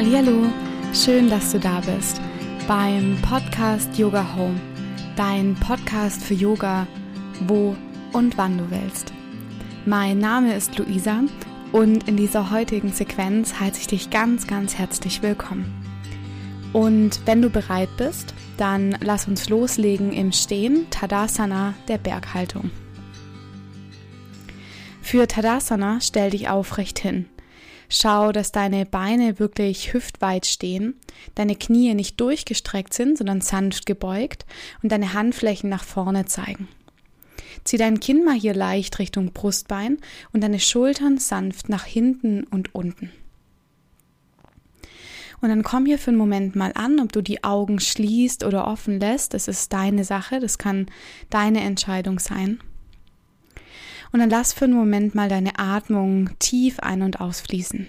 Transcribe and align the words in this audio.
Hallo, 0.00 0.46
schön, 0.94 1.28
dass 1.28 1.50
du 1.50 1.58
da 1.58 1.80
bist 1.80 2.20
beim 2.68 3.18
Podcast 3.20 3.98
Yoga 3.98 4.36
Home, 4.36 4.60
dein 5.16 5.56
Podcast 5.56 6.22
für 6.22 6.34
Yoga, 6.34 6.86
wo 7.48 7.74
und 8.12 8.38
wann 8.38 8.58
du 8.58 8.70
willst. 8.70 9.12
Mein 9.86 10.18
Name 10.18 10.54
ist 10.54 10.78
Luisa 10.78 11.24
und 11.72 12.06
in 12.06 12.16
dieser 12.16 12.52
heutigen 12.52 12.92
Sequenz 12.92 13.58
heiße 13.58 13.80
ich 13.80 13.86
dich 13.88 14.10
ganz, 14.10 14.46
ganz 14.46 14.78
herzlich 14.78 15.20
willkommen. 15.20 15.66
Und 16.72 17.20
wenn 17.26 17.42
du 17.42 17.50
bereit 17.50 17.90
bist, 17.96 18.34
dann 18.56 18.96
lass 19.00 19.26
uns 19.26 19.48
loslegen 19.48 20.12
im 20.12 20.30
Stehen, 20.30 20.88
Tadasana 20.90 21.74
der 21.88 21.98
Berghaltung. 21.98 22.70
Für 25.02 25.26
Tadasana 25.26 26.00
stell 26.00 26.30
dich 26.30 26.48
aufrecht 26.48 27.00
hin. 27.00 27.26
Schau, 27.88 28.32
dass 28.32 28.52
deine 28.52 28.84
Beine 28.84 29.38
wirklich 29.38 29.94
hüftweit 29.94 30.44
stehen, 30.44 30.94
deine 31.34 31.56
Knie 31.56 31.94
nicht 31.94 32.20
durchgestreckt 32.20 32.92
sind, 32.92 33.16
sondern 33.16 33.40
sanft 33.40 33.86
gebeugt 33.86 34.44
und 34.82 34.92
deine 34.92 35.14
Handflächen 35.14 35.70
nach 35.70 35.84
vorne 35.84 36.26
zeigen. 36.26 36.68
Zieh 37.64 37.78
dein 37.78 38.00
Kinn 38.00 38.24
mal 38.24 38.34
hier 38.34 38.54
leicht 38.54 38.98
Richtung 38.98 39.32
Brustbein 39.32 39.98
und 40.32 40.42
deine 40.42 40.60
Schultern 40.60 41.18
sanft 41.18 41.68
nach 41.68 41.84
hinten 41.84 42.44
und 42.44 42.74
unten. 42.74 43.10
Und 45.40 45.50
dann 45.50 45.62
komm 45.62 45.86
hier 45.86 45.98
für 45.98 46.10
einen 46.10 46.18
Moment 46.18 46.56
mal 46.56 46.72
an, 46.74 46.98
ob 47.00 47.12
du 47.12 47.22
die 47.22 47.44
Augen 47.44 47.78
schließt 47.78 48.44
oder 48.44 48.66
offen 48.66 48.98
lässt. 48.98 49.34
Das 49.34 49.48
ist 49.48 49.72
deine 49.72 50.04
Sache, 50.04 50.40
das 50.40 50.58
kann 50.58 50.86
deine 51.30 51.60
Entscheidung 51.60 52.18
sein. 52.18 52.60
Und 54.12 54.20
dann 54.20 54.30
lass 54.30 54.52
für 54.52 54.64
einen 54.64 54.74
Moment 54.74 55.14
mal 55.14 55.28
deine 55.28 55.58
Atmung 55.58 56.30
tief 56.38 56.80
ein- 56.80 57.02
und 57.02 57.20
ausfließen. 57.20 57.86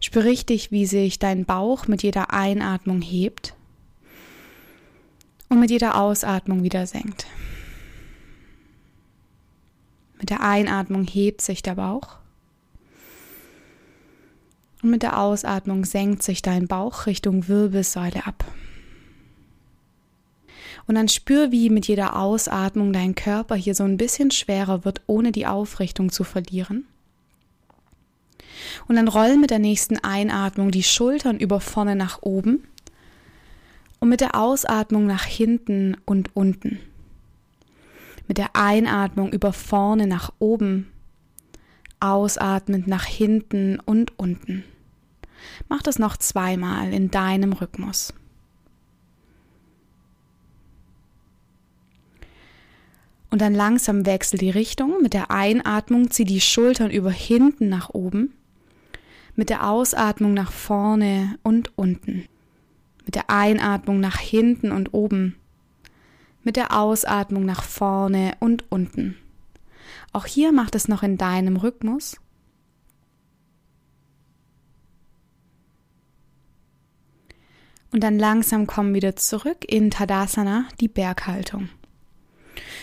Spür 0.00 0.24
richtig, 0.24 0.70
wie 0.70 0.86
sich 0.86 1.18
dein 1.18 1.44
Bauch 1.44 1.86
mit 1.86 2.02
jeder 2.02 2.32
Einatmung 2.32 3.02
hebt 3.02 3.54
und 5.48 5.60
mit 5.60 5.70
jeder 5.70 6.00
Ausatmung 6.00 6.62
wieder 6.62 6.86
senkt. 6.86 7.26
Mit 10.18 10.30
der 10.30 10.42
Einatmung 10.42 11.04
hebt 11.04 11.42
sich 11.42 11.62
der 11.62 11.74
Bauch 11.74 12.16
und 14.82 14.90
mit 14.90 15.02
der 15.02 15.18
Ausatmung 15.18 15.84
senkt 15.84 16.22
sich 16.22 16.40
dein 16.40 16.66
Bauch 16.66 17.06
Richtung 17.06 17.48
Wirbelsäule 17.48 18.26
ab. 18.26 18.44
Und 20.90 20.96
dann 20.96 21.06
spür, 21.06 21.52
wie 21.52 21.70
mit 21.70 21.86
jeder 21.86 22.16
Ausatmung 22.16 22.92
dein 22.92 23.14
Körper 23.14 23.54
hier 23.54 23.76
so 23.76 23.84
ein 23.84 23.96
bisschen 23.96 24.32
schwerer 24.32 24.84
wird, 24.84 25.02
ohne 25.06 25.30
die 25.30 25.46
Aufrichtung 25.46 26.10
zu 26.10 26.24
verlieren. 26.24 26.84
Und 28.88 28.96
dann 28.96 29.06
roll 29.06 29.36
mit 29.36 29.50
der 29.50 29.60
nächsten 29.60 30.00
Einatmung 30.00 30.72
die 30.72 30.82
Schultern 30.82 31.38
über 31.38 31.60
vorne 31.60 31.94
nach 31.94 32.22
oben 32.22 32.66
und 34.00 34.08
mit 34.08 34.20
der 34.20 34.34
Ausatmung 34.34 35.06
nach 35.06 35.22
hinten 35.22 35.96
und 36.06 36.34
unten. 36.34 36.80
Mit 38.26 38.38
der 38.38 38.56
Einatmung 38.56 39.32
über 39.32 39.52
vorne 39.52 40.08
nach 40.08 40.32
oben, 40.40 40.90
ausatmend 42.00 42.88
nach 42.88 43.04
hinten 43.04 43.78
und 43.78 44.18
unten. 44.18 44.64
Mach 45.68 45.82
das 45.82 46.00
noch 46.00 46.16
zweimal 46.16 46.92
in 46.92 47.12
deinem 47.12 47.52
Rhythmus. 47.52 48.12
Und 53.30 53.40
dann 53.40 53.54
langsam 53.54 54.06
wechsel 54.06 54.38
die 54.38 54.50
Richtung. 54.50 55.00
Mit 55.02 55.14
der 55.14 55.30
Einatmung 55.30 56.10
zieh 56.10 56.24
die 56.24 56.40
Schultern 56.40 56.90
über 56.90 57.10
hinten 57.10 57.68
nach 57.68 57.90
oben. 57.90 58.34
Mit 59.36 59.50
der 59.50 59.68
Ausatmung 59.68 60.34
nach 60.34 60.50
vorne 60.50 61.38
und 61.42 61.78
unten. 61.78 62.26
Mit 63.04 63.14
der 63.14 63.30
Einatmung 63.30 64.00
nach 64.00 64.18
hinten 64.18 64.72
und 64.72 64.92
oben. 64.92 65.36
Mit 66.42 66.56
der 66.56 66.76
Ausatmung 66.76 67.44
nach 67.44 67.62
vorne 67.62 68.32
und 68.40 68.64
unten. 68.70 69.16
Auch 70.12 70.26
hier 70.26 70.52
macht 70.52 70.74
es 70.74 70.88
noch 70.88 71.02
in 71.02 71.16
deinem 71.16 71.56
Rhythmus. 71.56 72.16
Und 77.92 78.02
dann 78.02 78.18
langsam 78.18 78.66
komm 78.66 78.94
wieder 78.94 79.16
zurück 79.16 79.64
in 79.66 79.90
Tadasana, 79.90 80.66
die 80.80 80.88
Berghaltung. 80.88 81.68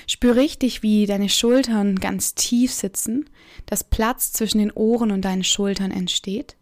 Spür 0.08 0.38
richtig, 0.38 0.82
wie 0.84 1.06
deine 1.06 1.28
Schultern 1.28 1.98
ganz 1.98 2.34
tief 2.34 2.72
sitzen, 2.72 3.30
dass 3.66 3.84
Platz 3.84 4.32
zwischen 4.32 4.60
den 4.60 4.72
Ohren 4.72 5.12
und 5.12 5.24
deinen 5.24 5.44
Schultern 5.44 5.92
entsteht 5.92 6.56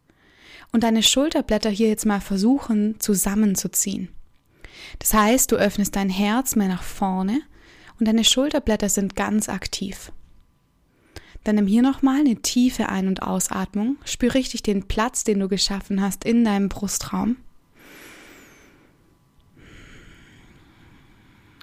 und 0.72 0.82
deine 0.82 1.02
Schulterblätter 1.02 1.70
hier 1.70 1.88
jetzt 1.88 2.06
mal 2.06 2.20
versuchen 2.20 2.98
zusammenzuziehen. 2.98 4.08
Das 4.98 5.14
heißt, 5.14 5.52
du 5.52 5.56
öffnest 5.56 5.94
dein 5.94 6.10
Herz 6.10 6.56
mehr 6.56 6.68
nach 6.68 6.82
vorne 6.82 7.40
und 8.00 8.08
deine 8.08 8.24
Schulterblätter 8.24 8.88
sind 8.88 9.14
ganz 9.14 9.48
aktiv. 9.48 10.12
Dann 11.44 11.54
nimm 11.54 11.68
hier 11.68 11.82
nochmal 11.82 12.20
eine 12.20 12.42
tiefe 12.42 12.88
Ein- 12.88 13.06
und 13.06 13.22
Ausatmung. 13.22 13.96
Spür 14.04 14.34
richtig 14.34 14.64
den 14.64 14.88
Platz, 14.88 15.22
den 15.22 15.38
du 15.38 15.48
geschaffen 15.48 16.02
hast 16.02 16.24
in 16.24 16.44
deinem 16.44 16.68
Brustraum. 16.68 17.36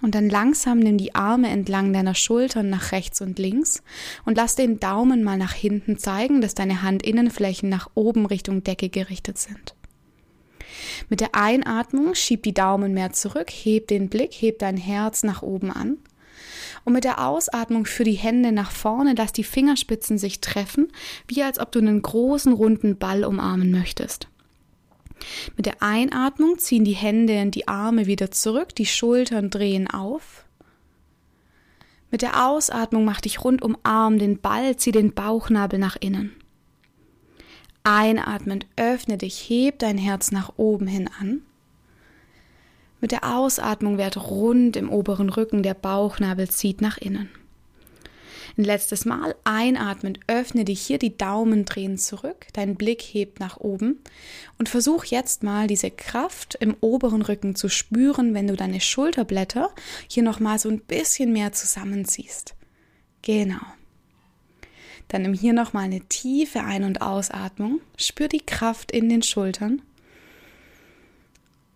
Und 0.04 0.16
dann 0.16 0.30
langsam 0.30 0.80
nimm 0.80 0.98
die 0.98 1.16
Arme 1.16 1.48
entlang 1.48 1.94
deiner 1.94 2.14
Schultern 2.14 2.70
nach 2.70 2.92
rechts 2.92 3.22
und 3.22 3.40
links 3.40 3.82
und 4.26 4.36
lass 4.36 4.56
den 4.56 4.82
Daumen 4.82 5.24
mal 5.24 5.38
nach 5.38 5.54
hinten 5.54 5.98
zeigen, 5.98 6.42
dass 6.42 6.54
deine 6.54 6.84
Handinnenflächen 6.84 7.70
nach 7.70 7.90
oben 7.96 8.26
Richtung 8.26 8.66
Decke 8.66 8.90
gerichtet 8.90 9.38
sind. 9.38 9.76
Mit 11.08 11.22
der 11.22 11.36
Einatmung 11.36 12.16
schieb 12.16 12.44
die 12.44 12.54
Daumen 12.54 12.94
mehr 12.94 13.14
zurück, 13.14 13.50
heb 13.50 13.88
den 13.88 14.10
Blick, 14.10 14.34
heb 14.34 14.60
dein 14.60 14.76
Herz 14.76 15.24
nach 15.24 15.42
oben 15.42 15.72
an. 15.72 16.00
Und 16.84 16.92
mit 16.92 17.06
der 17.06 17.26
Ausatmung 17.26 17.86
für 17.86 18.04
die 18.04 18.12
Hände 18.12 18.52
nach 18.52 18.72
vorne, 18.72 19.16
lass 19.18 19.32
die 19.32 19.46
Fingerspitzen 19.46 20.18
sich 20.18 20.42
treffen, 20.42 20.92
wie 21.30 21.44
als 21.44 21.60
ob 21.60 21.72
du 21.72 21.80
einen 21.80 22.02
großen 22.02 22.52
runden 22.52 22.98
Ball 22.98 23.24
umarmen 23.24 23.72
möchtest. 23.72 24.28
Mit 25.56 25.66
der 25.66 25.82
Einatmung 25.82 26.58
ziehen 26.58 26.86
die 26.86 26.94
Hände 26.94 27.42
und 27.42 27.56
die 27.56 27.68
Arme 27.68 28.06
wieder 28.06 28.32
zurück, 28.32 28.76
die 28.76 28.86
Schultern 28.86 29.50
drehen 29.50 29.90
auf. 29.90 30.46
Mit 32.12 32.22
der 32.22 32.48
Ausatmung 32.48 33.06
mach 33.06 33.22
dich 33.22 33.44
rundum 33.44 33.78
Arm 33.84 34.20
den 34.20 34.40
Ball, 34.40 34.78
zieh 34.78 34.92
den 34.92 35.14
Bauchnabel 35.14 35.80
nach 35.80 35.98
innen. 36.00 36.32
Einatmend 37.84 38.66
öffne 38.76 39.18
dich, 39.18 39.50
heb 39.50 39.80
dein 39.80 39.98
Herz 39.98 40.32
nach 40.32 40.54
oben 40.58 40.88
hin 40.88 41.10
an. 41.20 41.42
Mit 43.02 43.12
der 43.12 43.36
Ausatmung 43.36 43.98
wird 43.98 44.16
rund 44.30 44.78
im 44.78 44.90
oberen 44.90 45.30
Rücken, 45.30 45.64
der 45.64 45.74
Bauchnabel 45.74 46.50
zieht 46.50 46.82
nach 46.82 46.98
innen. 46.98 47.30
Ein 48.56 48.66
letztes 48.66 49.06
Mal. 49.06 49.36
Einatmen, 49.44 50.18
öffne 50.28 50.64
dich 50.64 50.82
hier, 50.82 51.00
die 51.00 51.18
Daumen 51.18 51.66
drehen 51.66 51.98
zurück, 51.98 52.48
dein 52.54 52.76
Blick 52.76 53.02
hebt 53.02 53.40
nach 53.40 53.58
oben. 53.58 54.00
Und 54.60 54.70
versuch 54.70 55.06
jetzt 55.06 55.42
mal 55.42 55.66
diese 55.68 55.90
Kraft 55.90 56.56
im 56.60 56.76
oberen 56.80 57.24
Rücken 57.24 57.56
zu 57.56 57.68
spüren, 57.68 58.34
wenn 58.36 58.48
du 58.48 58.56
deine 58.56 58.80
Schulterblätter 58.80 59.72
hier 60.08 60.24
nochmal 60.24 60.60
so 60.60 60.70
ein 60.70 60.80
bisschen 60.80 61.34
mehr 61.34 61.52
zusammenziehst. 61.52 62.54
Genau. 63.24 63.62
Dann 65.08 65.24
nimm 65.24 65.34
hier 65.34 65.54
nochmal 65.54 65.86
eine 65.86 66.02
tiefe 66.02 66.62
Ein- 66.62 66.84
und 66.84 67.02
Ausatmung, 67.02 67.82
spür 67.98 68.28
die 68.28 68.46
Kraft 68.46 68.92
in 68.92 69.10
den 69.10 69.24
Schultern 69.24 69.82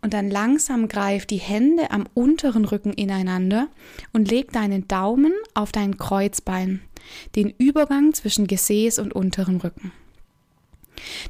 und 0.01 0.13
dann 0.13 0.29
langsam 0.29 0.87
greif 0.87 1.25
die 1.25 1.37
Hände 1.37 1.91
am 1.91 2.05
unteren 2.13 2.65
Rücken 2.65 2.93
ineinander 2.93 3.67
und 4.13 4.29
leg 4.29 4.51
deinen 4.51 4.87
Daumen 4.87 5.33
auf 5.53 5.71
dein 5.71 5.97
Kreuzbein, 5.97 6.81
den 7.35 7.53
Übergang 7.57 8.13
zwischen 8.13 8.47
Gesäß 8.47 8.99
und 8.99 9.13
unteren 9.13 9.57
Rücken. 9.57 9.91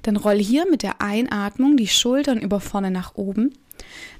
Dann 0.03 0.15
roll 0.15 0.37
hier 0.37 0.69
mit 0.69 0.83
der 0.83 1.01
Einatmung 1.01 1.77
die 1.77 1.87
Schultern 1.87 2.39
über 2.39 2.59
vorne 2.59 2.91
nach 2.91 3.15
oben, 3.15 3.53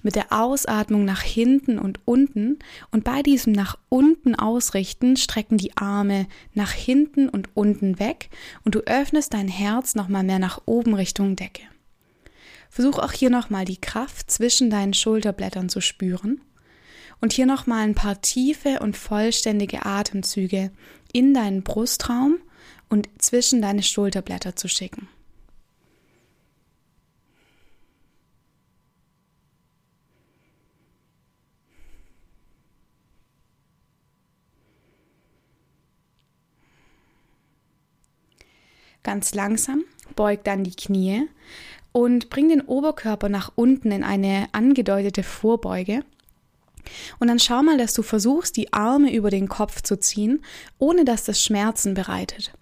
mit 0.04 0.16
der 0.16 0.32
Ausatmung 0.32 1.06
nach 1.06 1.22
hinten 1.22 1.80
und 1.80 2.00
unten 2.06 2.60
und 2.92 3.04
bei 3.04 3.24
diesem 3.24 3.54
nach 3.54 3.78
unten 3.90 4.36
ausrichten 4.36 5.18
strecken 5.18 5.58
die 5.58 5.76
Arme 5.78 6.28
nach 6.54 6.72
hinten 6.72 7.30
und 7.30 7.50
unten 7.56 8.00
weg 8.00 8.30
und 8.64 8.76
du 8.76 8.80
öffnest 8.82 9.34
dein 9.34 9.48
Herz 9.48 9.96
nochmal 9.96 10.24
mehr 10.24 10.40
nach 10.40 10.62
oben 10.66 10.94
Richtung 10.94 11.36
Decke. 11.36 11.64
Versuch 12.70 13.00
auch 13.00 13.12
hier 13.12 13.30
nochmal 13.30 13.66
die 13.66 13.82
Kraft 13.82 14.30
zwischen 14.30 14.70
deinen 14.70 14.94
Schulterblättern 14.94 15.70
zu 15.70 15.82
spüren 15.82 16.42
und 17.22 17.34
hier 17.34 17.46
nochmal 17.46 17.84
ein 17.84 17.96
paar 17.96 18.22
tiefe 18.22 18.80
und 18.80 18.96
vollständige 18.96 19.86
Atemzüge 19.86 20.72
in 21.12 21.34
deinen 21.34 21.64
Brustraum 21.64 22.38
und 22.90 23.10
zwischen 23.18 23.62
deine 23.62 23.84
Schulterblätter 23.84 24.56
zu 24.56 24.68
schicken. 24.68 25.08
Ganz 39.04 39.34
langsam 39.34 39.86
beug 40.18 40.44
dann 40.44 40.66
die 40.66 40.76
Knie 40.76 41.30
Und 41.98 42.30
bring 42.30 42.48
den 42.48 42.62
Oberkörper 42.62 43.28
nach 43.28 43.52
unten 43.56 43.92
in 43.92 44.04
eine 44.04 44.50
angedeutete 44.52 45.24
Vorbeuge. 45.24 46.04
Und 47.18 47.28
dann 47.28 47.40
schau 47.40 47.64
mal, 47.64 47.80
dass 47.80 47.96
du 47.96 48.04
versuchst, 48.04 48.56
die 48.56 48.72
Arme 48.72 49.12
über 49.12 49.32
den 49.32 49.50
Kopf 49.50 49.82
zu 49.82 50.00
ziehen, 50.00 50.44
ohne 50.78 51.06
dass 51.06 51.24
das 51.24 51.44
Schmerzen 51.44 51.96
bereitet. 51.96 52.54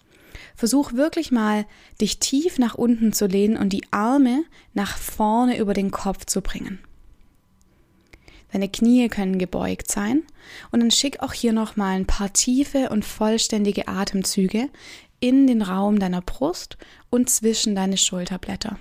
Versuch 0.54 0.94
wirklich 0.94 1.32
mal, 1.32 1.66
dich 2.00 2.18
tief 2.18 2.58
nach 2.58 2.76
unten 2.76 3.12
zu 3.12 3.26
lehnen 3.26 3.58
und 3.58 3.74
die 3.74 3.84
Arme 3.90 4.42
nach 4.72 4.96
vorne 4.96 5.58
über 5.58 5.74
den 5.74 5.90
Kopf 5.90 6.24
zu 6.24 6.40
bringen. 6.40 6.78
Deine 8.52 8.70
Knie 8.70 9.06
können 9.10 9.38
gebeugt 9.38 9.90
sein 9.92 10.22
und 10.70 10.80
dann 10.80 10.90
schick 10.90 11.20
auch 11.20 11.34
hier 11.34 11.52
nochmal 11.52 11.96
ein 11.96 12.06
paar 12.06 12.32
tiefe 12.32 12.88
und 12.88 13.04
vollständige 13.04 13.86
Atemzüge 13.86 14.70
in 15.20 15.46
den 15.46 15.60
Raum 15.60 15.98
deiner 15.98 16.22
Brust 16.22 16.78
und 17.10 17.28
zwischen 17.28 17.74
deine 17.74 17.98
Schulterblätter. 17.98 18.78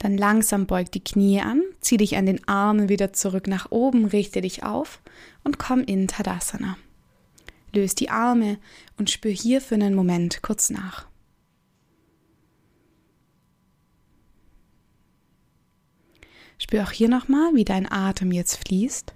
Dann 0.00 0.16
langsam 0.16 0.66
beug 0.66 0.90
die 0.92 1.04
Knie 1.04 1.42
an, 1.42 1.62
zieh 1.80 1.98
dich 1.98 2.16
an 2.16 2.24
den 2.24 2.48
Armen 2.48 2.88
wieder 2.88 3.12
zurück 3.12 3.46
nach 3.46 3.70
oben, 3.70 4.06
richte 4.06 4.40
dich 4.40 4.64
auf 4.64 5.02
und 5.44 5.58
komm 5.58 5.82
in 5.82 6.08
Tadasana. 6.08 6.78
Löse 7.74 7.96
die 7.96 8.08
Arme 8.08 8.58
und 8.96 9.10
spür 9.10 9.30
hier 9.30 9.60
für 9.60 9.74
einen 9.74 9.94
Moment 9.94 10.40
kurz 10.40 10.70
nach. 10.70 11.06
Spür 16.56 16.84
auch 16.84 16.92
hier 16.92 17.10
nochmal, 17.10 17.54
wie 17.54 17.66
dein 17.66 17.90
Atem 17.90 18.32
jetzt 18.32 18.56
fließt. 18.56 19.12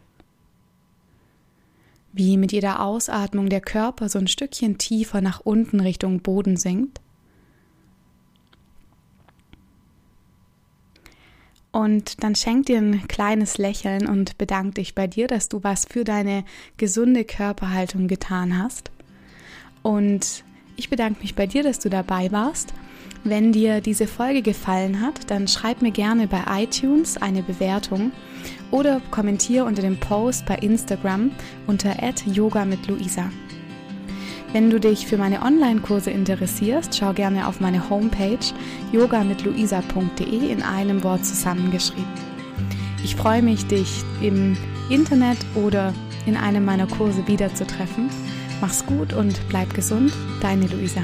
Wie 2.12 2.36
mit 2.36 2.52
jeder 2.52 2.82
Ausatmung 2.82 3.48
der 3.48 3.62
Körper 3.62 4.10
so 4.10 4.19
ein 4.19 4.28
Stückchen 4.28 4.76
tiefer 4.76 5.22
nach 5.22 5.40
unten 5.40 5.81
Richtung 5.81 6.20
Boden 6.20 6.58
sinkt. 6.58 7.00
Und 11.74 12.22
dann 12.22 12.36
schenk 12.36 12.66
dir 12.66 12.78
ein 12.78 13.08
kleines 13.08 13.58
Lächeln 13.58 14.06
und 14.06 14.38
bedank 14.38 14.76
dich 14.76 14.94
bei 14.94 15.08
dir, 15.08 15.26
dass 15.26 15.48
du 15.48 15.64
was 15.64 15.86
für 15.90 16.04
deine 16.04 16.44
gesunde 16.76 17.24
Körperhaltung 17.24 18.06
getan 18.06 18.62
hast. 18.62 18.92
Und 19.82 20.44
ich 20.76 20.88
bedanke 20.88 21.20
mich 21.20 21.34
bei 21.34 21.48
dir, 21.48 21.64
dass 21.64 21.80
du 21.80 21.90
dabei 21.90 22.30
warst. 22.30 22.72
Wenn 23.24 23.50
dir 23.50 23.80
diese 23.80 24.06
Folge 24.06 24.40
gefallen 24.40 25.00
hat, 25.00 25.28
dann 25.32 25.48
schreib 25.48 25.82
mir 25.82 25.90
gerne 25.90 26.28
bei 26.28 26.44
iTunes 26.62 27.16
eine 27.16 27.42
Bewertung 27.42 28.12
oder 28.70 29.00
kommentiere 29.10 29.64
unter 29.64 29.82
dem 29.82 29.98
Post 29.98 30.46
bei 30.46 30.54
Instagram 30.54 31.32
unter 31.66 31.96
@yoga 32.24 32.66
mit 32.66 32.86
Luisa. 32.86 33.32
Wenn 34.54 34.70
du 34.70 34.78
dich 34.78 35.08
für 35.08 35.16
meine 35.16 35.42
Online-Kurse 35.42 36.12
interessierst, 36.12 36.96
schau 36.96 37.12
gerne 37.12 37.48
auf 37.48 37.58
meine 37.58 37.90
Homepage 37.90 38.38
yogamitluisa.de 38.92 40.48
in 40.48 40.62
einem 40.62 41.02
Wort 41.02 41.26
zusammengeschrieben. 41.26 42.04
Ich 43.02 43.16
freue 43.16 43.42
mich, 43.42 43.66
dich 43.66 44.04
im 44.22 44.56
Internet 44.90 45.38
oder 45.56 45.92
in 46.24 46.36
einem 46.36 46.64
meiner 46.64 46.86
Kurse 46.86 47.26
wiederzutreffen. 47.26 48.08
Mach's 48.60 48.86
gut 48.86 49.12
und 49.12 49.40
bleib 49.48 49.74
gesund, 49.74 50.12
deine 50.40 50.68
Luisa. 50.68 51.02